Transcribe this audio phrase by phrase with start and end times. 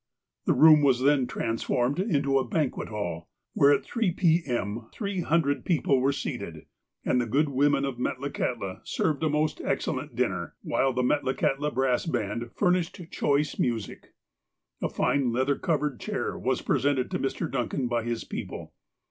[0.45, 4.41] The room was then transformed into a banquet hall, where, at three p.
[4.47, 6.65] m., three hundred people were seated,
[7.05, 11.71] and the good women of Metlakahtla served a most excel lent dinner, while the Metlakahtla
[11.75, 14.15] brass baud furnished choice music.
[14.81, 17.51] A fine, leather covered chair was presented to Mr.
[17.51, 18.73] Duncan by his people.